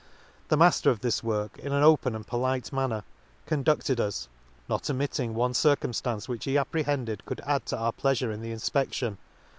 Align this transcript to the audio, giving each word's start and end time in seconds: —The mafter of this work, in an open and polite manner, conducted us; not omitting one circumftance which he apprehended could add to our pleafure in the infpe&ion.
—The 0.47 0.57
mafter 0.57 0.87
of 0.89 1.01
this 1.01 1.21
work, 1.21 1.59
in 1.59 1.71
an 1.71 1.83
open 1.83 2.15
and 2.15 2.25
polite 2.25 2.73
manner, 2.73 3.03
conducted 3.45 3.99
us; 3.99 4.27
not 4.67 4.89
omitting 4.89 5.35
one 5.35 5.53
circumftance 5.53 6.27
which 6.27 6.45
he 6.45 6.57
apprehended 6.57 7.23
could 7.23 7.39
add 7.45 7.67
to 7.67 7.77
our 7.77 7.91
pleafure 7.93 8.33
in 8.33 8.41
the 8.41 8.51
infpe&ion. 8.51 9.19